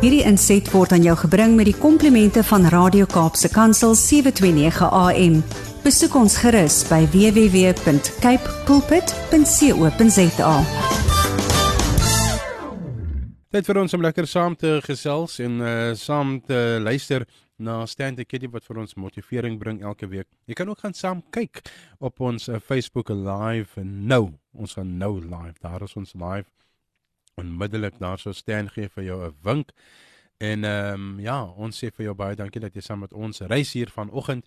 [0.00, 5.34] Hierdie inset word aan jou gebring met die komplimente van Radio Kaapse Kansel 729 AM.
[5.84, 10.54] Besoek ons gerus by www.cape pulpit.co.za.
[13.52, 17.26] Dit vir ons om lekker saam te gesels en uh saam te luister
[17.60, 20.30] na Stand the Kitty wat vir ons motivering bring elke week.
[20.48, 21.60] Jy kan ook gaan saam kyk
[22.00, 24.32] op ons uh, Facebook live nou.
[24.56, 25.60] Ons gaan nou live.
[25.60, 26.48] Daar is ons live
[27.40, 29.72] onmiddellik daar sou staan gee vir jou 'n wink.
[30.40, 33.40] En ehm um, ja, ons sê vir jou baie dankie dat jy saam met ons
[33.40, 34.46] reis hier vanoggend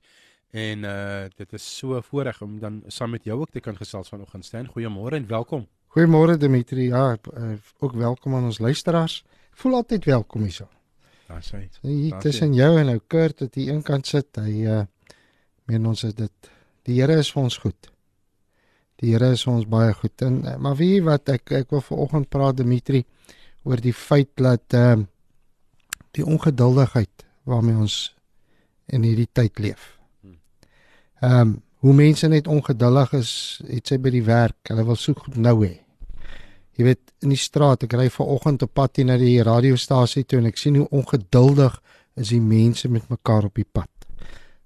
[0.53, 4.09] en uh dit is so voorreg om dan saam met jou ook te kan gesels
[4.09, 4.67] vanoggend staan.
[4.67, 5.67] Goeiemôre en welkom.
[5.93, 6.87] Goeiemôre Dimitri.
[6.87, 9.23] Ja, uh, ook welkom aan ons luisteraars.
[9.51, 10.67] Voel altyd welkom hierso.
[11.27, 11.69] Daar's hy.
[11.81, 14.41] Hier tussen jou en ou Kurt wat hier eenkant sit.
[14.41, 14.83] Hy uh
[15.69, 16.53] meen ons is dit
[16.83, 17.92] die Here is vir ons goed.
[19.03, 20.15] Die Here is ons baie goed.
[20.23, 23.03] En eh, maar wie wat ek ek wil vanoggend praat Dimitri
[23.67, 25.09] oor die feit dat ehm uh,
[26.13, 27.95] die ongeduldigheid waarmee ons
[28.93, 29.93] in hierdie tyd leef.
[31.23, 33.31] Ehm um, hoe mense net ongeduldig is,
[33.67, 35.73] het sy by die werk, hulle wil so goed nou hê.
[36.79, 40.39] Jy weet in die straat, ek ry vanoggend op pad hier na die radiostasie toe
[40.39, 41.75] en ek sien hoe ongeduldig
[42.15, 43.89] is die mense met mekaar op die pad.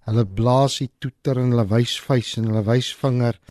[0.06, 3.42] Hulle blaas die toeter en hulle wys vuis en hulle wys vinger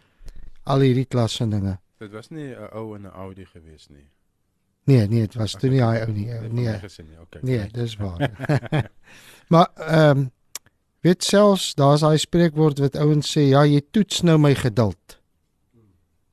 [0.66, 1.78] al hierdie klas van dinge.
[1.98, 4.06] Dit was nie 'n ou en 'n Audi gewees nie.
[4.86, 6.26] Nee, nee, dit was toe nie hy ou nie.
[6.50, 6.74] Nee.
[7.20, 7.40] Okay.
[7.42, 8.30] Nee, dis waar.
[9.52, 10.30] maar ehm um,
[11.00, 15.20] weet selfs daar's daai spreekwoord wat ouens sê, ja, jy toets nou my geduld.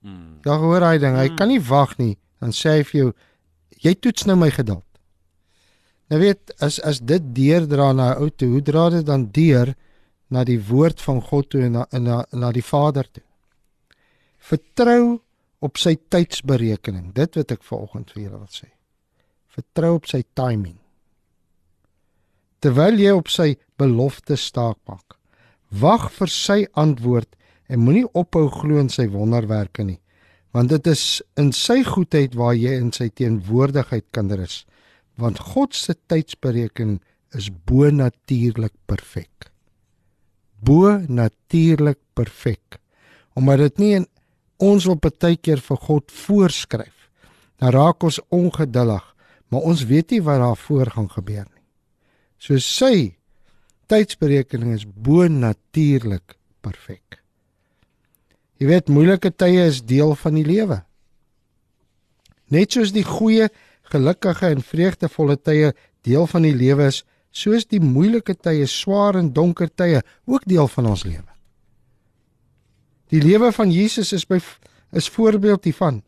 [0.01, 0.37] Mm.
[0.43, 1.35] Ja, hoor hy ding, hy Mm.
[1.35, 2.17] kan nie wag nie.
[2.39, 3.13] Dan sê hy vir jou,
[3.79, 4.83] jy toets nou my geduld.
[6.09, 9.73] Nou weet, as as dit deurdra na 'n ou toe, hoe dra dit dan deur
[10.29, 13.23] na die woord van God toe en na na, na die Vader toe?
[14.43, 15.19] Vertrou
[15.63, 17.11] op sy tydsberekening.
[17.15, 18.69] Dit wat ek vanoggend vir julle wil sê.
[19.53, 20.79] Vertrou op sy timing.
[22.63, 25.17] Terwyl jy op sy belofte staak maak,
[25.69, 27.27] wag vir sy antwoord
[27.67, 29.99] en moenie ophou glo in sy wonderwerke nie,
[30.55, 34.61] want dit is in sy goedheid waar jy in sy teenwoordigheid kan rus,
[35.19, 37.01] want God se tydsberekening
[37.35, 39.49] is bo natuurlik perfek.
[40.63, 42.79] Bo natuurlik perfek.
[43.35, 44.07] Omdat dit nie in
[44.57, 47.09] ons wil baie keer vir God voorskryf.
[47.61, 49.03] Dan raak ons ongeduldig,
[49.49, 51.65] maar ons weet nie wat daar voor gaan gebeur nie.
[52.37, 53.15] So sy
[53.87, 57.21] tydsberekening is bo natuurlik perfek.
[58.59, 60.81] Jy weet moeilike tye is deel van die lewe.
[62.53, 63.49] Net soos die goeie,
[63.91, 67.03] gelukkige en vreugdevolle tye deel van die lewe is,
[67.33, 71.32] soos die moeilike tye, swaar en donker tye ook deel van ons lewe.
[73.13, 74.39] Die lewe van Jesus is by
[74.97, 76.01] is voorbeeld hiervan.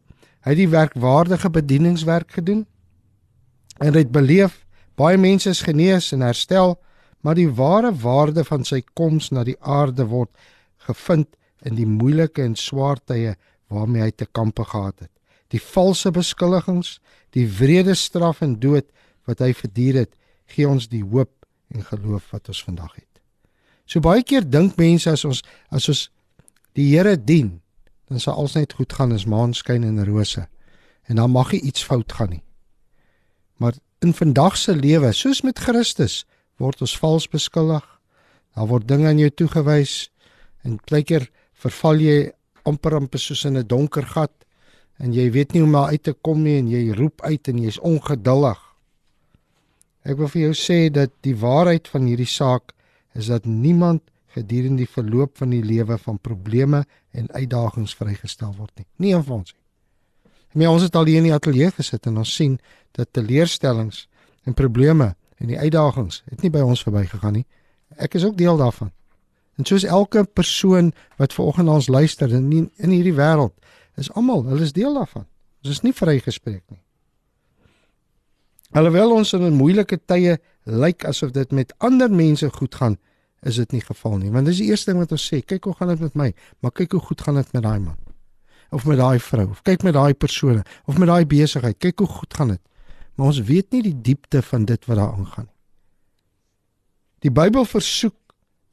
[0.46, 2.64] Hy het die werkwaardige bedieningswerk gedoen
[3.78, 4.64] en hy het beleef
[4.98, 6.78] baie mense is genees en herstel,
[7.22, 10.32] maar die ware waarde van sy koms na die aarde word
[10.88, 11.36] gevind
[11.66, 13.36] in die moeilike en swaar tye
[13.74, 15.12] waarmee hy te kampe gehad het.
[15.54, 17.00] Die valse beskuldigings,
[17.38, 18.88] die wrede straf en dood
[19.30, 20.14] wat hy verduur het,
[20.50, 21.34] gee ons die hoop
[21.74, 23.22] en geloof wat ons vandag het.
[23.86, 26.08] So baie keer dink mense as ons as ons
[26.75, 27.62] die Here dien,
[28.09, 30.46] dan sal alles net goed gaan as maan skyn en rose.
[31.08, 32.44] En dan mag iets fout gaan nie.
[33.58, 36.25] Maar in vandag se lewe, soos met Christus,
[36.59, 37.86] word ons vals beskuldig.
[38.56, 40.09] Daar word dinge aan jou toegewys
[40.66, 41.30] en baie keer
[41.62, 42.18] verval jy
[42.66, 44.34] amper amper soos in 'n donker gat
[44.97, 47.47] en jy weet nie hoe om daar uit te kom nie en jy roep uit
[47.47, 48.59] en jy's ongeduldig.
[50.06, 52.74] Ek wil vir jou sê dat die waarheid van hierdie saak
[53.13, 54.02] is dat niemand
[54.35, 58.88] gedurende die verloop van die lewe van probleme en uitdagings vrygestel word nie.
[59.01, 59.62] Nie een van ons nie.
[60.56, 62.59] Maar ons het al hier in die ateljee gesit en ons sien
[62.95, 64.06] dat teleurstellings
[64.47, 67.45] en probleme en die uitdagings het nie by ons verbygegaan nie.
[68.00, 68.91] Ek is ook deel daarvan.
[69.59, 73.53] En soos elke persoon wat vanoggend na ons luister in die, in hierdie wêreld,
[73.95, 75.28] is almal, hulle is deel daarvan.
[75.63, 76.81] Ons is nie vrygespreek nie.
[78.75, 82.98] Alhoewel ons in moeilike tye lyk asof dit met ander mense goed gaan,
[83.45, 84.31] is dit nie geval nie.
[84.33, 86.30] Want dis die eerste ding wat ons sê, kyk hoe gaan dit met my,
[86.63, 87.97] maar kyk hoe goed gaan dit met daai man.
[88.74, 92.09] Of met daai vrou, of kyk met daai persone, of met daai besigheid, kyk hoe
[92.09, 92.62] goed gaan dit.
[93.15, 95.53] Maar ons weet nie die diepte van dit wat daar aangaan nie.
[97.25, 98.18] Die Bybel versoek,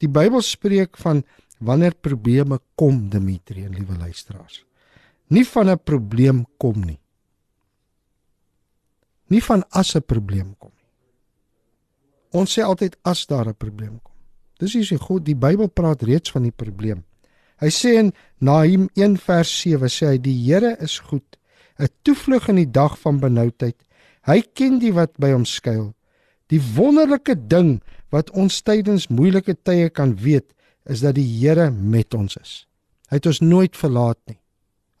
[0.03, 1.23] die Bybel spreek van
[1.63, 4.63] wanneer probleme kom, Dimitri en liewe luisteraars.
[5.29, 6.99] Nie van 'n probleem kom nie.
[9.27, 10.89] Nie van as 'n probleem kom nie.
[12.31, 14.12] Ons sê altyd as daar 'n probleem kom.
[14.61, 17.03] Dis is die God, die Bybel praat reeds van die probleem.
[17.61, 18.11] Hy sê in
[18.43, 21.37] Nahum 1 vers 7 sê hy die Here is goed,
[21.79, 23.77] 'n toevlug in die dag van benoudheid.
[24.27, 25.93] Hy ken die wat by hom skuil.
[26.49, 30.53] Die wonderlike ding wat ons tydens moeilike tye kan weet,
[30.85, 32.65] is dat die Here met ons is.
[33.09, 34.39] Hy het ons nooit verlaat nie.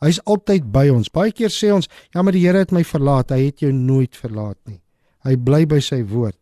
[0.03, 1.09] Hy's altyd by ons.
[1.09, 3.31] Baie keer sê ons, ja, maar die Here het my verlaat.
[3.31, 4.81] Hy het jou nooit verlaat nie.
[5.23, 6.37] Hy bly by sy woord.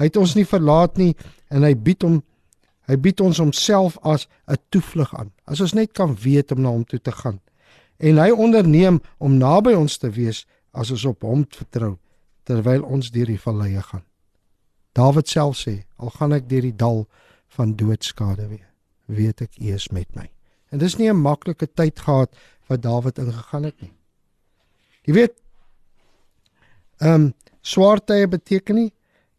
[0.00, 1.12] Hy het ons nie verlaat nie
[1.52, 2.22] en hy bied hom
[2.86, 5.32] hy bied ons homself as 'n toevlug aan.
[5.44, 7.40] As ons net kan weet om na hom toe te gaan.
[7.98, 11.98] En hy onderneem om naby ons te wees as ons op hom vertrou
[12.44, 14.04] terwyl ons deur die valleie gaan.
[14.92, 17.06] Dawid self sê, al gaan ek deur die dal
[17.56, 18.68] van doodskade weer,
[19.06, 20.30] weet ek U is met my.
[20.72, 22.34] En dis nie 'n maklike tyd gehad
[22.66, 23.92] wat Dawid ingegaan het nie.
[25.04, 25.34] Jy weet,
[27.00, 28.92] ehm um, swaar tye beteken nie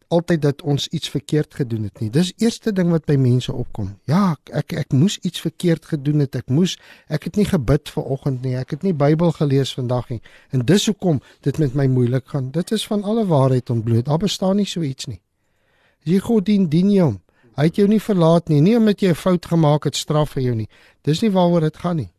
[0.08, 2.10] altyd dat ons iets verkeerd gedoen het nie.
[2.10, 3.94] Dis eerste ding wat by mense opkom.
[4.10, 6.34] Ja, ek ek, moes iets verkeerd gedoen het.
[6.34, 6.76] Ek moes
[7.08, 8.56] ek het nie gebid ver oggend nie.
[8.56, 10.20] Ek het nie Bybel gelees vandag nie.
[10.50, 12.50] En dis hoekom dit met my moeilik gaan.
[12.50, 14.04] Dit is van alle waarheid ontbloot.
[14.04, 15.20] Daar bestaan nie so iets nie.
[16.04, 17.20] As jy God dien, dien jy hom.
[17.54, 18.60] Hy het jou nie verlaat nie.
[18.60, 20.68] Nie omdat jy 'n fout gemaak het, straf hy jou nie.
[21.02, 22.10] Dis nie waaroor dit gaan nie.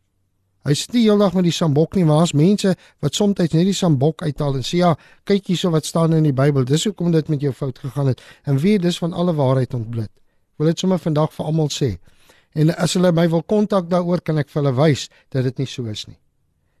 [0.66, 2.72] Hy sit nie heeldag met die sambok nie, maar as mense
[3.04, 4.96] wat soms net die sambok uithaal en sê ja,
[5.28, 6.66] kyk hierso wat staan in die Bybel.
[6.66, 8.22] Dis hoekom dit met jou fout gegaan het.
[8.50, 10.10] En wie dis van alle waarheid ontbloot.
[10.58, 11.92] Wil dit sommer vandag vir almal sê.
[12.58, 15.70] En as hulle my wil kontak daaroor, kan ek vir hulle wys dat dit nie
[15.70, 16.18] so is nie.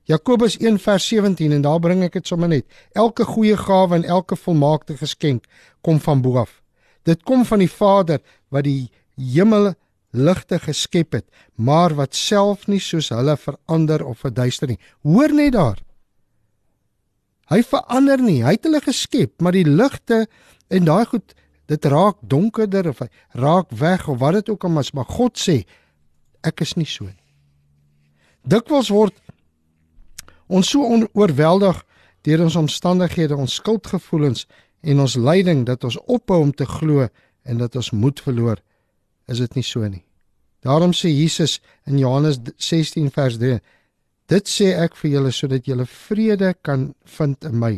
[0.06, 2.66] Jakobus 1:17 en daar bring ek dit sommer net.
[2.94, 5.44] Elke goeie gawe en elke volmaakte geskenk
[5.82, 6.62] kom van bo af.
[7.04, 8.18] Dit kom van die Vader
[8.50, 9.74] wat die hemel
[10.16, 14.80] ligte geskep het, maar wat self nie soos hulle verander of verduister nie.
[15.06, 15.80] Hoor net daar.
[17.52, 18.40] Hy verander nie.
[18.42, 20.24] Hy het hulle geskep, maar die ligte
[20.72, 21.34] en daai goed,
[21.70, 23.08] dit raak donkerder of hy
[23.38, 25.60] raak weg of wat dit ook al is, maar God sê
[26.46, 27.22] ek is nie so nie.
[28.46, 29.14] Dikwels word
[30.46, 31.82] ons so oorweldig
[32.26, 34.46] deur ons omstandighede, ons skuldgevoelens
[34.86, 37.08] en ons lyding dat ons ophou om te glo
[37.46, 38.62] en dat ons moed verloor.
[39.26, 40.05] Is dit nie so nie?
[40.66, 43.60] Daarom sê Jesus in Johannes 16 vers 3:
[44.26, 47.74] Dit sê ek vir julle sodat julle vrede kan vind in my.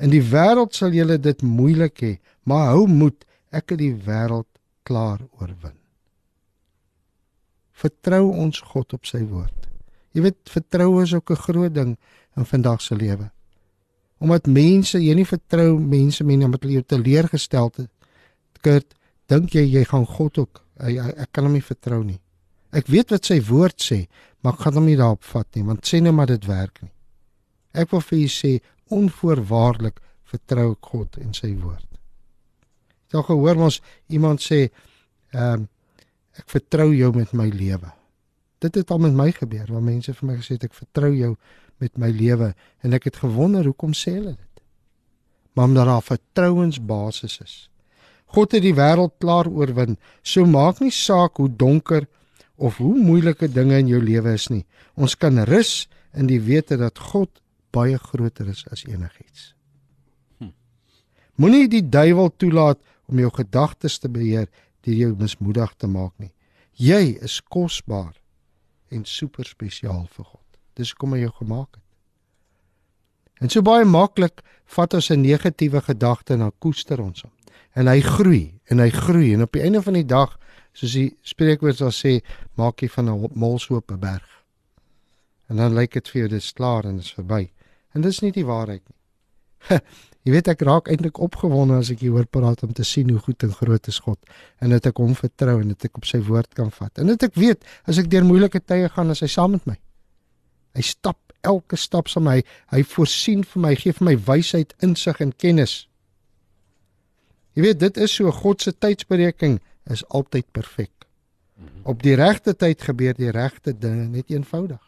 [0.00, 2.12] In die wêreld sal julle dit moeilik hê,
[2.48, 4.48] maar hou moed, ek het die wêreld
[4.88, 5.76] klaar oorwin.
[7.76, 9.68] Vertrou ons God op sy woord.
[10.16, 11.98] Jy weet, vertroue is ook 'n groot ding
[12.36, 13.30] in vandag se lewe.
[14.20, 17.90] Omdat mense, jy nie vertrou mense mense omdat hulle jou teleurgestel het.
[18.60, 18.94] Kurt,
[19.28, 22.18] dink jy jy gaan God ook ek kan hom nie vertrou nie.
[22.72, 24.04] Ek weet wat sy woord sê,
[24.40, 26.92] maar ek gaan hom nie daarop vat nie, want sê net maar dit werk nie.
[27.74, 28.52] Ek wil vir u sê
[28.90, 30.00] onvoorwaardelik
[30.30, 31.86] vertrou ek God en sy woord.
[33.10, 34.68] Jy het gehoor ons iemand sê,
[35.34, 35.68] ehm um,
[36.40, 37.90] ek vertrou jou met my lewe.
[38.62, 41.34] Dit het al met my gebeur, waar mense vir my gesê het ek vertrou jou
[41.82, 42.52] met my lewe
[42.86, 44.62] en ek het gewonder hoekom sê hulle dit.
[45.52, 47.54] Maar omdat daar 'n vertrouensbasis is.
[48.30, 49.98] God het die wêreld klaar oorwin.
[50.22, 52.06] So maak nie saak hoe donker
[52.76, 54.64] hoe moeilike dinge in jou lewe is nie.
[54.94, 57.40] Ons kan rus in die wete dat God
[57.72, 59.54] baie groter is as enigiets.
[60.38, 60.52] Hm.
[61.40, 64.48] Moenie die duiwel toelaat om jou gedagtes te beheer
[64.84, 66.32] deur jou mismoedig te maak nie.
[66.80, 68.14] Jy is kosbaar
[68.90, 70.46] en super spesiaal vir God.
[70.76, 71.86] Dis hoekom hy jou gemaak het.
[73.40, 74.42] En so baie maklik
[74.76, 77.32] vat ons 'n negatiewe gedagte en dan koester ons hom.
[77.74, 80.38] En hy groei en hy groei en op die einde van die dag
[80.72, 82.20] soos die spreekwoord sal sê,
[82.56, 84.28] maak jy van 'n molshoop 'n berg.
[85.50, 87.50] En dan lyk dit vir jou dis klaar en dis verby.
[87.94, 88.98] En dis nie die waarheid nie.
[90.24, 93.18] jy weet ek raak eintlik opgewonde as ek hier hoor praat om te sien hoe
[93.18, 94.18] goed en groot is God
[94.60, 96.92] en dat ek hom vertrou en dat ek op sy woord kan vat.
[96.98, 99.76] En dat ek weet as ek deur moeilike tye gaan, is hy saam met my.
[100.78, 102.58] Hy stap elke stap saam met my.
[102.76, 105.86] Hy voorsien vir my, gee vir my wysheid, insig en kennis.
[107.56, 110.92] Jy weet dit is so God se tydsberekening is altyd perfek.
[111.82, 114.80] Op die regte tyd gebeur die regte dinge net eenvoudig.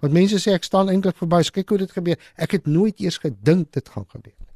[0.00, 2.18] Want mense sê ek staan eintlik verby, kyk hoe dit gebeur.
[2.36, 4.52] Ek het nooit eers gedink dit gaan gebeur nie.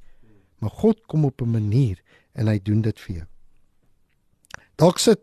[0.61, 3.27] Maar God kom op 'n manier en hy doen dit vir jou.
[4.77, 5.21] Dalk sit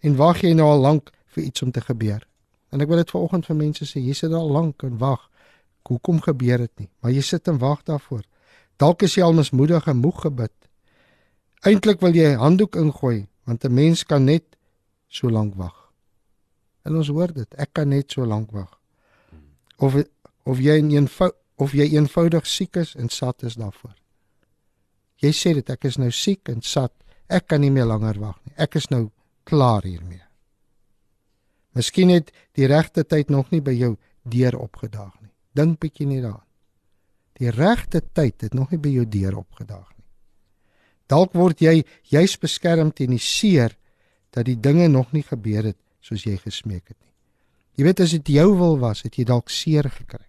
[0.00, 2.26] en wag jy nou al lank vir iets om te gebeur.
[2.70, 5.30] En ek wil dit vanoggend vir mense sê, jy sit al lank en wag.
[5.88, 6.90] Hoekom gebeur dit nie?
[7.00, 8.22] Maar jy sit en wag daarvoor.
[8.76, 10.52] Dalk is jy al mismoedig en moeg gebid.
[11.62, 14.56] Eintlik wil jy handdoek ingooi, want 'n mens kan net
[15.08, 15.92] so lank wag.
[16.82, 18.78] En ons hoor dit, ek kan net so lank wag.
[19.76, 19.96] Of
[20.44, 21.08] of jy een
[21.56, 23.94] of jy eenvoudig siek is en sat is daarvoor.
[25.22, 26.92] Jy sê dit ek is nou siek en sat.
[27.28, 28.54] Ek kan nie meer langer wag nie.
[28.56, 29.10] Ek is nou
[29.44, 30.22] klaar hiermee.
[31.78, 33.94] Miskien het die regte tyd nog nie by jou
[34.28, 35.30] deur opgedaag nie.
[35.54, 36.48] Dink bietjie net daaraan.
[37.40, 40.01] Die regte tyd het nog nie by jou deur opgedaag nie.
[41.10, 43.76] Dalk word jy juis beskerm teen die seer
[44.32, 47.12] dat die dinge nog nie gebeur het soos jy gesmeek het nie.
[47.78, 50.24] Jy weet as dit jou wil was, het jy dalk seer gekry.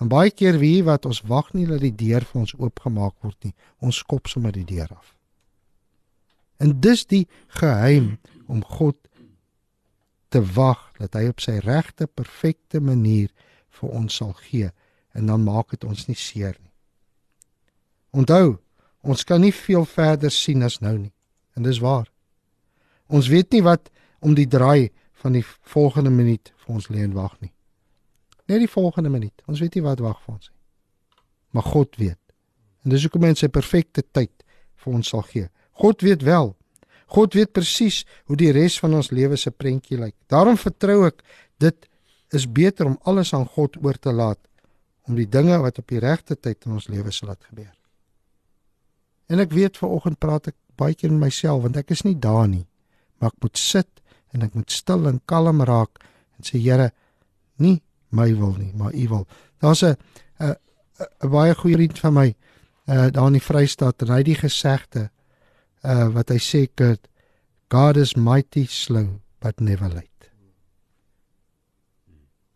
[0.00, 3.38] En baie keer wie wat ons wag nie dat die deur vir ons oopgemaak word
[3.46, 3.54] nie.
[3.82, 5.14] Ons skop sommer die deur af.
[6.62, 7.26] En dis die
[7.58, 8.98] geheim om God
[10.32, 13.30] te wag dat hy op sy regte perfekte manier
[13.78, 14.70] vir ons sal gee
[15.12, 16.70] en dan maak dit ons nie seer nie.
[18.12, 18.58] Onthou,
[19.02, 21.12] ons kan nie veel verder sien as nou nie.
[21.56, 22.06] En dis waar.
[23.12, 23.90] Ons weet nie wat
[24.22, 24.90] om die draai
[25.22, 25.44] van die
[25.74, 27.52] volgende minuut vir ons lê en wag nie.
[28.50, 29.42] Net die volgende minuut.
[29.46, 30.58] Ons weet nie wat wag vir ons nie.
[31.52, 32.18] Maar God weet.
[32.82, 34.32] En dis hoekom hy sy perfekte tyd
[34.82, 35.48] vir ons sal gee.
[35.82, 36.54] God weet wel.
[37.12, 40.16] God weet presies hoe die res van ons lewe se prentjie lyk.
[40.32, 41.20] Daarom vertrou ek
[41.60, 41.88] dit
[42.32, 44.40] is beter om alles aan God oor te laat
[45.06, 47.74] om die dinge wat op die regte tyd in ons lewe sal laat gebeur.
[49.26, 52.48] En ek weet vanoggend praat ek baie keer met myself want ek is nie daar
[52.48, 52.66] nie.
[53.20, 54.02] Maar ek moet sit
[54.32, 56.02] en ek moet stil en kalm raak
[56.38, 56.90] en sê Here,
[57.58, 59.26] nie my wil nie, maar U wil.
[59.60, 59.96] Daar's 'n
[60.40, 60.56] 'n
[61.22, 62.34] 'n baie goeie vriend van my
[62.88, 65.10] uh daar in die Vrystaat en hy het die gesegde
[65.84, 67.08] uh wat hy sê Kurt
[67.72, 70.28] God is mighty slow but never late.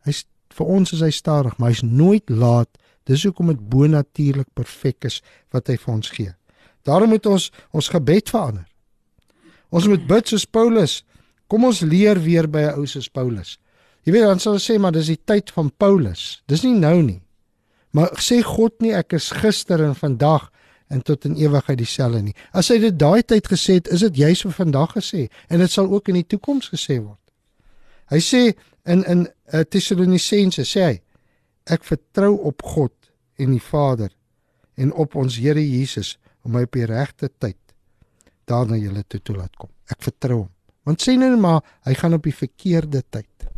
[0.05, 2.69] Hy's vir ons is hy stadig, maar hy's nooit laat.
[3.09, 5.23] Dis hoekom dit bonatuurlik perfek is
[5.55, 6.35] wat hy vir ons gee.
[6.87, 8.67] Daarom moet ons ons gebed verander.
[9.75, 11.03] Ons moet bid soos Paulus.
[11.51, 13.59] Kom ons leer weer by 'n ou soos Paulus.
[14.07, 16.43] Jy weet dan sal ons sê maar dis die tyd van Paulus.
[16.47, 17.23] Dis nie nou nie.
[17.91, 20.51] Maar sê God nie ek is gister en vandag
[20.89, 22.35] en tot in ewigheid dieselfde nie.
[22.53, 25.71] As hy dit daai tyd gesê het, is dit juis vir vandag gesê en dit
[25.71, 27.23] sal ook in die toekoms gesê word.
[28.13, 28.43] Hy sê
[28.87, 31.01] in in uh, Tessalonisense sê hy
[31.67, 32.95] ek vertrou op God
[33.43, 34.13] en die Vader
[34.79, 36.15] en op ons Here Jesus
[36.47, 37.59] om my op die regte tyd
[38.47, 39.71] daarna julle toe te laat kom.
[39.91, 40.53] Ek vertrou hom.
[40.87, 43.49] Want sê nou maar hy gaan op die verkeerde tyd.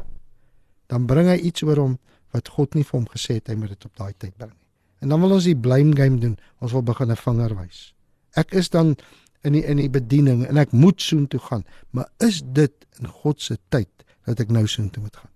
[0.88, 1.98] Dan bring hy iets oor hom
[2.32, 4.64] wat God nie vir hom gesê het hy moet dit op daai tyd bring nie.
[5.04, 6.36] En dan wil ons die blame game doen.
[6.64, 7.92] Ons wil begin 'n vinger wys.
[8.34, 8.96] Ek is dan
[9.44, 13.40] in die in die bediening en ek moet soontoe gaan, maar is dit in God
[13.40, 13.90] se tyd
[14.26, 15.30] dat ek nou soontoe moet gaan?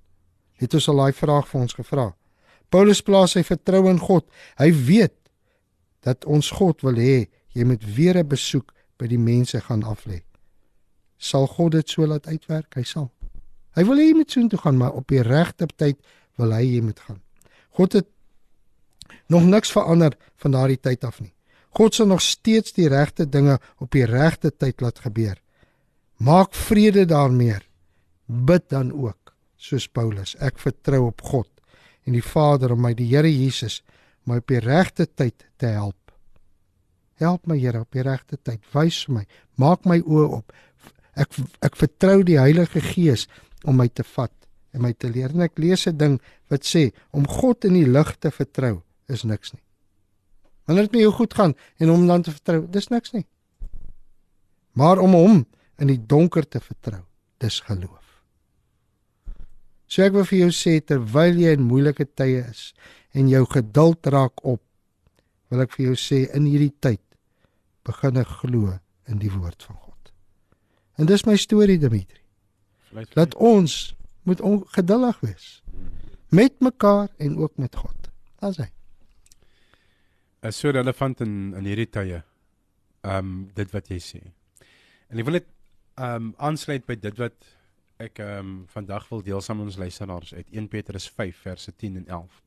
[0.59, 2.15] Het ons al daai vraag vir ons gevra?
[2.69, 4.25] Paulus plaas sy vertroue in God.
[4.59, 5.15] Hy weet
[6.03, 10.23] dat ons God wil hê jy moet weer 'n besoek by die mense gaan aflê.
[11.19, 12.75] Sal God dit so laat uitwerk?
[12.75, 13.11] Hy sal.
[13.77, 15.99] Hy wil hê jy moet soontoe gaan, maar op die regte tyd
[16.37, 17.21] wil hy jy moet gaan.
[17.71, 18.09] God het
[19.29, 21.33] nog niks verander van daardie tyd af nie.
[21.73, 25.39] God sal nog steeds die regte dinge op die regte tyd laat gebeur.
[26.17, 27.59] Maak vrede daarmee.
[28.27, 30.37] Bid dan ook soos Paulus.
[30.37, 31.49] Ek vertrou op God
[32.05, 33.81] en die Vader om my die Here Jesus
[34.27, 36.02] my op die regte tyd te help.
[37.23, 38.61] Help my Here op die regte tyd.
[38.75, 39.25] Wys my.
[39.61, 40.53] Maak my oë op.
[41.15, 43.29] Ek ek vertrou die Heilige Gees
[43.69, 44.35] om my te vat
[44.73, 45.31] en my te leer.
[45.31, 49.25] En ek lees 'n ding wat sê om God in die lig te vertrou is
[49.25, 49.63] niks nie.
[50.67, 53.27] Wanneer dit met jou goed gaan en hom dan te vertrou, dis niks nie.
[54.73, 55.47] Maar om hom
[55.79, 57.03] in die donker te vertrou,
[57.39, 58.23] dis geloof.
[59.87, 62.73] So ek wil vir jou sê terwyl jy in moeilike tye is
[63.13, 64.63] en jou geduld raak op,
[65.51, 67.03] wil ek vir jou sê in hierdie tyd
[67.87, 68.77] begin ek glo
[69.11, 70.13] in die woord van God.
[71.01, 72.21] En dis my storie Dimitri.
[73.17, 73.95] Laat ons
[74.29, 74.41] moet
[74.77, 75.49] geduldig wees
[76.33, 78.09] met mekaar en ook met God.
[78.41, 78.69] As hy
[80.43, 82.23] is so relevant in in hierdie tye.
[83.03, 84.23] Ehm um, dit wat jy sê.
[85.11, 85.49] En ek wil net
[85.95, 87.51] ehm um, aansluit by dit wat
[88.03, 91.75] ek ehm um, vandag wil deel saam met ons luisteraars uit 1 Petrus 5 verse
[91.85, 92.41] 10 en 11.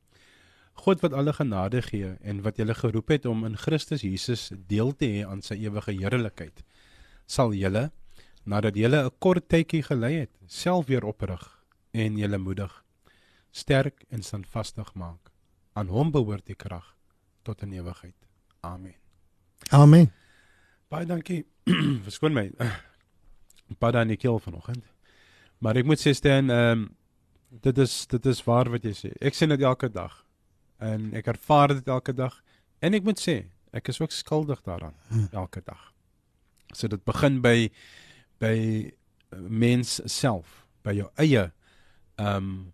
[0.76, 4.92] God wat alle genade gee en wat julle geroep het om in Christus Jesus deel
[4.96, 6.62] te hê aan sy ewige heerlikheid,
[7.26, 7.90] sal julle
[8.44, 11.42] nadat julle 'n kort tydjie gelei het, self weer oprig
[11.92, 12.84] en julle moedig,
[13.50, 15.32] sterk en standvastig maak.
[15.72, 16.96] Aan hom behoort die krag
[17.42, 18.14] tot in ewigheid.
[18.60, 18.94] Amen.
[19.70, 20.12] Amen.
[20.88, 21.44] Baie dankie.
[22.06, 22.50] Verskoon my.
[23.78, 24.84] Baie dankie keel vanoggend.
[25.58, 26.96] Maar ek moet sê Stan, ehm um,
[27.50, 29.10] dit is dit is waar wat jy sê.
[29.20, 30.25] Ek sien dit elke dag.
[30.78, 32.42] En ek ervaar dit elke dag.
[32.78, 35.28] En ek moet sê, ek is ook skuldig daaraan hmm.
[35.32, 35.92] elke dag.
[36.74, 37.70] So dit begin by
[38.38, 38.56] by
[39.36, 41.50] mens self, by jou eie
[42.16, 42.72] ehm um,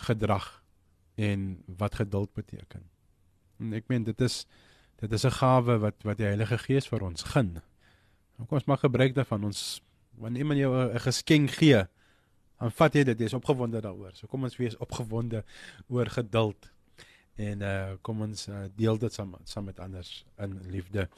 [0.00, 0.46] gedrag
[1.20, 2.86] en wat geduld beteken.
[3.60, 4.46] En ek meen dit is
[5.00, 7.60] dit is 'n gawe wat wat die Heilige Gees vir ons gun.
[8.36, 9.44] Kom ons maak gebruik daarvan.
[9.44, 9.82] Ons
[10.16, 11.86] wanneer iemand jou 'n geskenk gee,
[12.58, 14.12] dan vat jy dit, jy is opgewonde daaroor.
[14.14, 15.44] So kom ons wees opgewonde
[15.88, 16.70] oor geduld.
[17.40, 21.08] En uh kom ons uh, deel dit saam saam met anders in liefde.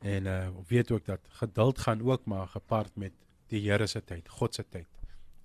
[0.00, 3.12] En uh weet ook dat geduld gaan ook maar gepaard met
[3.48, 4.88] die Here se tyd, God se tyd.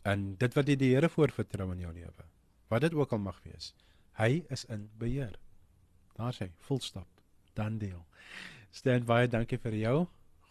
[0.01, 2.27] En dit wat jy die Here voorvertrou in jou lewe.
[2.67, 3.73] Wat dit ook al mag wees.
[4.19, 5.37] Hy is in beheer.
[6.17, 7.07] Daar sê, volstop,
[7.57, 8.03] dan deel.
[8.73, 9.95] Stan baie dankie vir jou.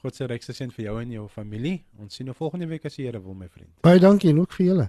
[0.03, 1.85] God se rykste seën vir jou en jou familie.
[2.03, 3.71] Ons sien nou volgende week as die Here wil, my vriend.
[3.87, 4.89] Baie dankie en ook vir julle.